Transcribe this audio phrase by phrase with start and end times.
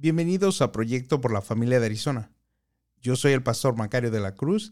[0.00, 2.30] Bienvenidos a Proyecto por la Familia de Arizona.
[3.02, 4.70] Yo soy el pastor Macario de la Cruz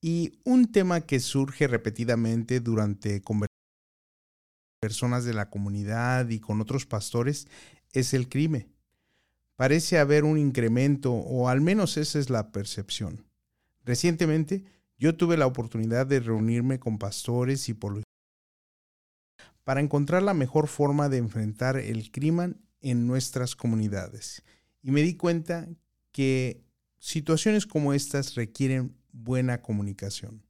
[0.00, 3.52] y un tema que surge repetidamente durante conversaciones
[4.80, 7.46] personas de la comunidad y con otros pastores
[7.92, 8.74] es el crimen.
[9.54, 13.24] Parece haber un incremento, o al menos esa es la percepción.
[13.84, 14.64] Recientemente
[14.98, 18.06] yo tuve la oportunidad de reunirme con pastores y policías
[19.62, 24.42] para encontrar la mejor forma de enfrentar el crimen en nuestras comunidades.
[24.82, 25.68] Y me di cuenta
[26.10, 26.62] que
[26.98, 30.42] situaciones como estas requieren buena comunicación.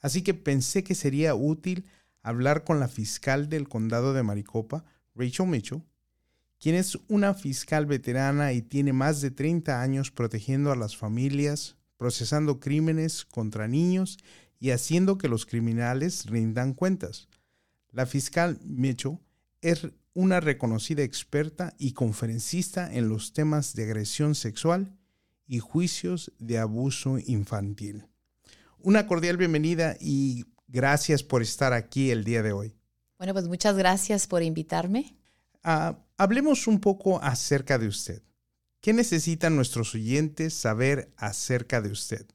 [0.00, 1.86] Así que pensé que sería útil
[2.22, 5.82] hablar con la fiscal del condado de Maricopa, Rachel Mitchell,
[6.60, 11.76] quien es una fiscal veterana y tiene más de 30 años protegiendo a las familias,
[11.96, 14.18] procesando crímenes contra niños
[14.60, 17.28] y haciendo que los criminales rindan cuentas.
[17.90, 19.18] La fiscal Mitchell
[19.60, 24.92] es una reconocida experta y conferencista en los temas de agresión sexual
[25.46, 28.04] y juicios de abuso infantil.
[28.80, 32.74] Una cordial bienvenida y gracias por estar aquí el día de hoy.
[33.16, 35.16] Bueno, pues muchas gracias por invitarme.
[35.62, 38.20] Ah, hablemos un poco acerca de usted.
[38.80, 42.26] ¿Qué necesitan nuestros oyentes saber acerca de usted?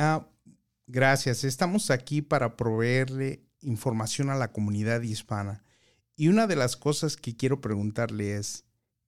[0.00, 0.28] Ah,
[0.86, 1.42] gracias.
[1.42, 5.64] Estamos aquí para proveerle información a la comunidad hispana.
[6.14, 8.64] Y una de las cosas que quiero preguntarle es,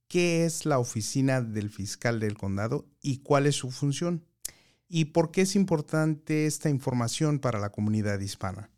[0.09, 4.27] ¿qué es la oficina del fiscal del condado y cuál es su función?
[4.89, 8.69] ¿Y por qué es importante esta información para la comunidad hispana?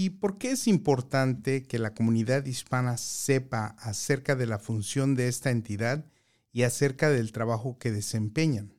[0.00, 5.26] ¿Y por qué es importante que la comunidad hispana sepa acerca de la función de
[5.26, 6.04] esta entidad
[6.52, 8.72] y acerca del trabajo que desempeñan?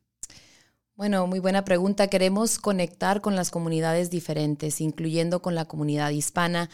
[0.94, 2.06] Bueno, muy buena pregunta.
[2.06, 6.70] Queremos conectar con las comunidades diferentes, incluyendo con la comunidad hispana,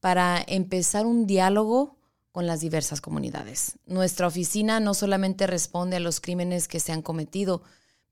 [0.00, 1.98] para empezar un diálogo
[2.32, 3.78] con las diversas comunidades.
[3.84, 7.60] Nuestra oficina no solamente responde a los crímenes que se han cometido,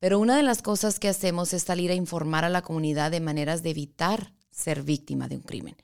[0.00, 3.20] pero una de las cosas que hacemos es salir a informar a la comunidad de
[3.20, 5.76] maneras de evitar ser víctima de un crimen.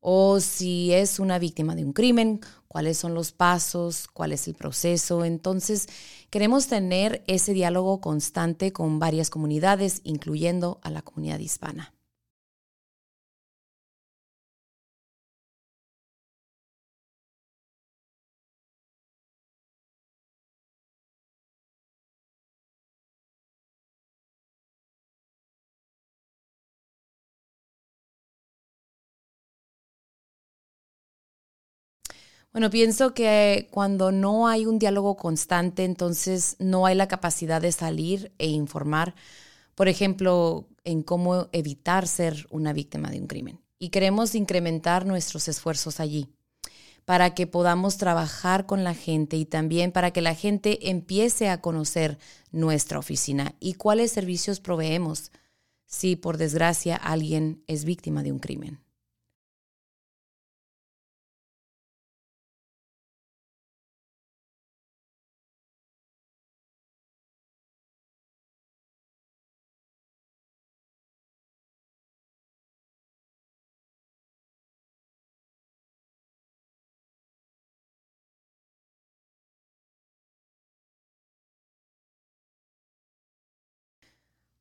[0.00, 4.54] O si es una víctima de un crimen, cuáles son los pasos, cuál es el
[4.54, 5.24] proceso.
[5.24, 5.86] Entonces,
[6.30, 11.97] queremos tener ese diálogo constante con varias comunidades, incluyendo a la comunidad hispana.
[32.52, 37.72] Bueno, pienso que cuando no hay un diálogo constante, entonces no hay la capacidad de
[37.72, 39.14] salir e informar,
[39.74, 43.60] por ejemplo, en cómo evitar ser una víctima de un crimen.
[43.78, 46.28] Y queremos incrementar nuestros esfuerzos allí
[47.04, 51.60] para que podamos trabajar con la gente y también para que la gente empiece a
[51.60, 52.18] conocer
[52.50, 55.32] nuestra oficina y cuáles servicios proveemos
[55.86, 58.87] si por desgracia alguien es víctima de un crimen.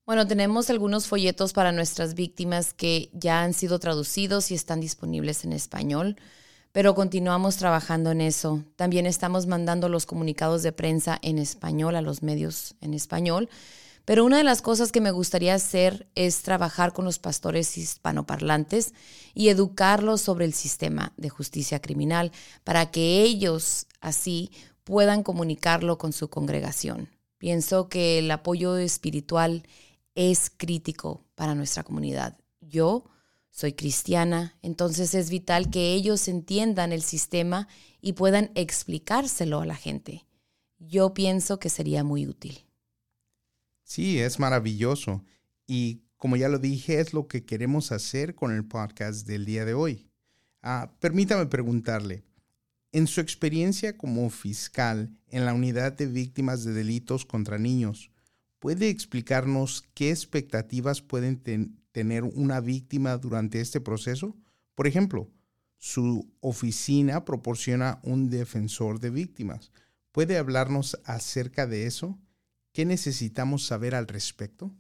[0.07, 5.43] Bueno, tenemos algunos folletos para nuestras víctimas que ya han sido traducidos y están disponibles
[5.43, 6.15] en español,
[6.71, 8.63] pero continuamos trabajando en eso.
[8.77, 13.49] También estamos mandando los comunicados de prensa en español a los medios en español.
[14.05, 18.93] Pero una de las cosas que me gustaría hacer es trabajar con los pastores hispanoparlantes
[19.33, 22.31] y educarlos sobre el sistema de justicia criminal
[22.63, 24.51] para que ellos así
[24.85, 27.09] puedan comunicarlo con su congregación.
[27.39, 29.63] Pienso que el apoyo espiritual
[30.17, 32.39] es crítico para nuestra comunidad.
[32.59, 33.05] Yo
[33.51, 37.67] soy cristiana, entonces es vital que ellos entiendan el sistema
[38.01, 40.25] y puedan explicárselo a la gente.
[40.79, 42.65] Yo pienso que sería muy útil.
[43.83, 45.23] Sí, es maravilloso.
[45.67, 49.65] Y como ya lo dije, es lo que queremos hacer con el podcast del día
[49.65, 50.09] de hoy.
[50.63, 52.25] Ah, permítame preguntarle,
[52.91, 58.09] en su experiencia como fiscal en la unidad de víctimas de delitos contra niños,
[58.67, 61.41] ¿Puede explicarnos qué expectativas pueden
[61.93, 64.35] tener una víctima durante este proceso?
[64.75, 65.31] Por ejemplo,
[65.77, 69.71] su oficina proporciona un defensor de víctimas.
[70.11, 72.19] ¿Puede hablarnos acerca de eso?
[72.73, 74.75] ¿Qué necesitamos saber al respecto?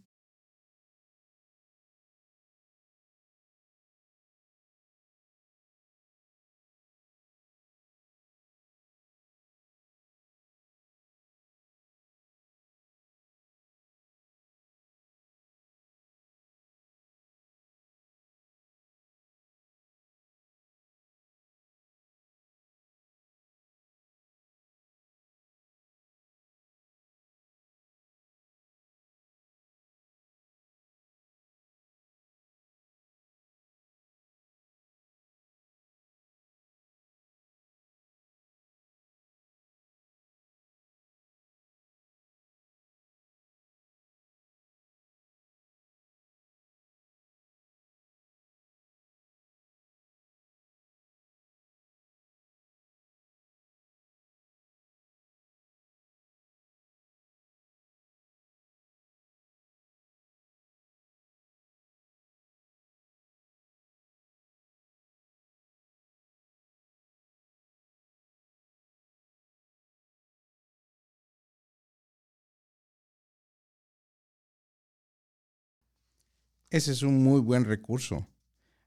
[76.69, 78.27] Ese es un muy buen recurso.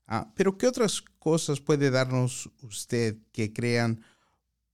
[0.07, 4.03] Ah, pero ¿qué otras cosas puede darnos usted que crean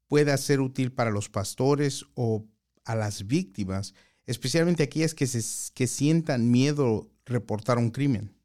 [0.09, 2.47] pueda ser útil para los pastores o
[2.85, 3.95] a las víctimas,
[4.25, 8.36] especialmente aquellas que, se, que sientan miedo reportar un crimen?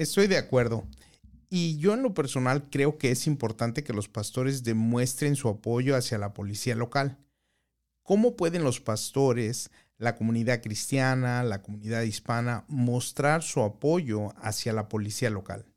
[0.00, 0.88] Estoy de acuerdo.
[1.50, 5.94] Y yo en lo personal creo que es importante que los pastores demuestren su apoyo
[5.94, 7.18] hacia la policía local.
[8.02, 14.88] ¿Cómo pueden los pastores, la comunidad cristiana, la comunidad hispana mostrar su apoyo hacia la
[14.88, 15.69] policía local?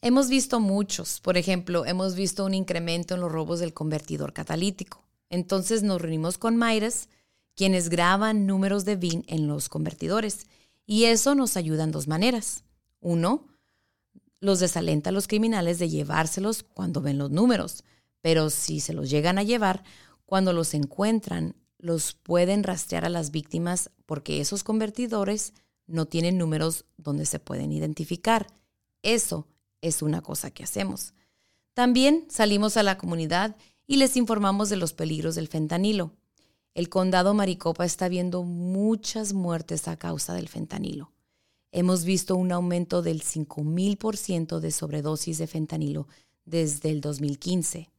[0.00, 5.02] Hemos visto muchos, por ejemplo, hemos visto un incremento en los robos del convertidor catalítico.
[5.28, 7.08] Entonces nos reunimos con Mayres,
[7.56, 10.46] quienes graban números de VIN en los convertidores,
[10.86, 12.62] y eso nos ayuda en dos maneras.
[13.00, 13.48] Uno,
[14.40, 17.82] los desalenta a los criminales de llevárselos cuando ven los números,
[18.20, 19.82] pero si se los llegan a llevar,
[20.24, 25.54] cuando los encuentran, los pueden rastrear a las víctimas porque esos convertidores
[25.86, 28.46] no tienen números donde se pueden identificar.
[29.02, 29.46] Eso
[29.80, 31.14] es una cosa que hacemos.
[31.74, 33.56] También salimos a la comunidad
[33.86, 36.12] y les informamos de los peligros del fentanilo.
[36.74, 41.12] El condado Maricopa está viendo muchas muertes a causa del fentanilo.
[41.72, 46.08] Hemos visto un aumento del 5.000% de sobredosis de fentanilo
[46.44, 47.90] desde el 2015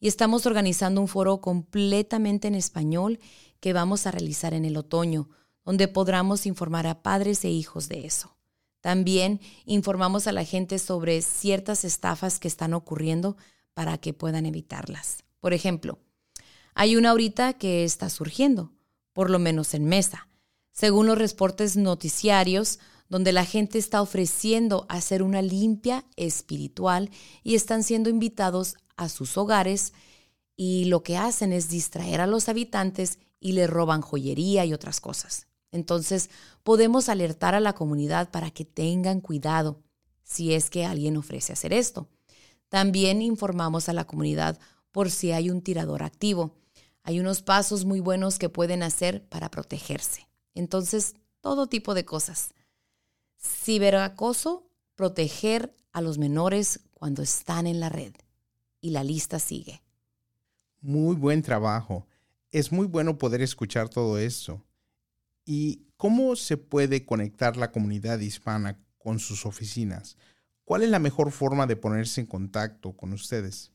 [0.00, 3.18] y estamos organizando un foro completamente en español
[3.60, 5.28] que vamos a realizar en el otoño,
[5.64, 8.37] donde podremos informar a padres e hijos de eso.
[8.88, 13.36] También informamos a la gente sobre ciertas estafas que están ocurriendo
[13.74, 15.24] para que puedan evitarlas.
[15.40, 15.98] Por ejemplo,
[16.72, 18.72] hay una ahorita que está surgiendo,
[19.12, 20.28] por lo menos en mesa,
[20.72, 22.78] según los reportes noticiarios,
[23.10, 27.10] donde la gente está ofreciendo hacer una limpia espiritual
[27.42, 29.92] y están siendo invitados a sus hogares
[30.56, 34.98] y lo que hacen es distraer a los habitantes y le roban joyería y otras
[34.98, 35.47] cosas.
[35.70, 36.30] Entonces,
[36.62, 39.82] podemos alertar a la comunidad para que tengan cuidado
[40.22, 42.08] si es que alguien ofrece hacer esto.
[42.68, 44.58] También informamos a la comunidad
[44.92, 46.54] por si hay un tirador activo.
[47.02, 50.28] Hay unos pasos muy buenos que pueden hacer para protegerse.
[50.54, 52.54] Entonces, todo tipo de cosas.
[53.40, 58.12] Ciberacoso, proteger a los menores cuando están en la red.
[58.80, 59.82] Y la lista sigue.
[60.80, 62.06] Muy buen trabajo.
[62.50, 64.62] Es muy bueno poder escuchar todo esto.
[65.50, 70.18] ¿Y cómo se puede conectar la comunidad hispana con sus oficinas?
[70.62, 73.72] ¿Cuál es la mejor forma de ponerse en contacto con ustedes?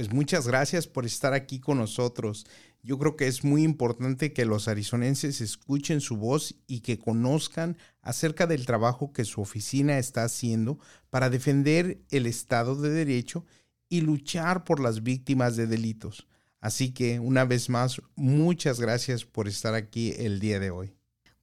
[0.00, 2.46] Pues muchas gracias por estar aquí con nosotros.
[2.82, 7.76] Yo creo que es muy importante que los arizonenses escuchen su voz y que conozcan
[8.00, 10.78] acerca del trabajo que su oficina está haciendo
[11.10, 13.44] para defender el Estado de Derecho
[13.90, 16.26] y luchar por las víctimas de delitos.
[16.62, 20.94] Así que una vez más, muchas gracias por estar aquí el día de hoy.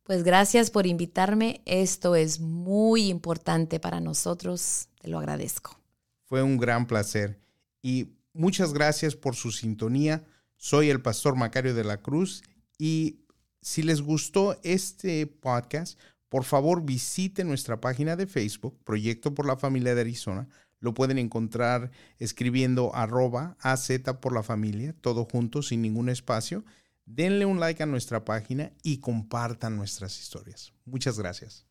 [0.01, 1.61] Pues gracias por invitarme.
[1.65, 4.87] Esto es muy importante para nosotros.
[4.99, 5.79] Te lo agradezco.
[6.23, 7.39] Fue un gran placer.
[7.83, 10.24] Y Muchas gracias por su sintonía.
[10.58, 12.44] Soy el pastor Macario de la Cruz
[12.77, 13.22] y
[13.62, 19.58] si les gustó este podcast, por favor visite nuestra página de Facebook, Proyecto por la
[19.58, 20.48] Familia de Arizona.
[20.79, 21.89] Lo pueden encontrar
[22.20, 23.89] escribiendo arroba AZ
[24.22, 26.63] por la familia, todo junto, sin ningún espacio.
[27.08, 30.74] Denle un like a nuestra página y compartan nuestras historias.
[30.86, 31.66] Muchas gracias.